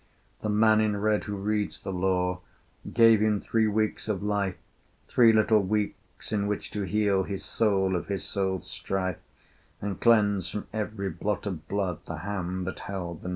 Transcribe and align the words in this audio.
The 0.41 0.49
man 0.49 0.81
in 0.81 0.97
red 0.97 1.25
who 1.25 1.35
reads 1.35 1.79
the 1.79 1.91
Law 1.93 2.39
Gave 2.91 3.19
him 3.21 3.39
three 3.39 3.67
weeks 3.67 4.09
of 4.09 4.23
life, 4.23 4.57
Three 5.07 5.31
little 5.31 5.61
weeks 5.61 6.31
in 6.31 6.47
which 6.47 6.71
to 6.71 6.81
heal 6.87 7.21
His 7.21 7.45
soul 7.45 7.95
of 7.95 8.07
his 8.07 8.23
soul's 8.23 8.65
strife, 8.67 9.19
And 9.79 10.01
cleanse 10.01 10.49
from 10.49 10.65
every 10.73 11.11
blot 11.11 11.45
of 11.45 11.67
blood 11.67 12.03
The 12.07 12.15
hand 12.17 12.65
that 12.65 12.79
held 12.79 13.21
the 13.21 13.27
knife. 13.27 13.29